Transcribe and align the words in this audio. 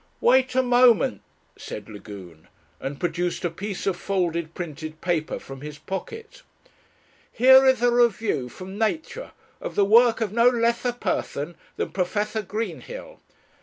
"Wait 0.19 0.55
a 0.55 0.63
moment," 0.63 1.21
said 1.55 1.87
Lagune, 1.87 2.47
and 2.79 2.99
produced 2.99 3.45
a 3.45 3.51
piece 3.51 3.85
of 3.85 3.95
folded 3.95 4.55
printed 4.55 4.99
paper 4.99 5.37
from 5.37 5.61
his 5.61 5.77
pocket. 5.77 6.41
"Here 7.31 7.67
is 7.67 7.83
a 7.83 7.91
review 7.91 8.49
from 8.49 8.79
Nature 8.79 9.31
of 9.61 9.75
the 9.75 9.85
work 9.85 10.19
of 10.19 10.33
no 10.33 10.49
less 10.49 10.83
a 10.85 10.93
person 10.93 11.55
than 11.77 11.91
Professor 11.91 12.41
Greenhill. 12.41 13.19